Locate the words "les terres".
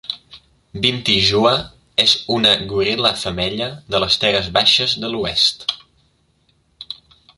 4.05-4.49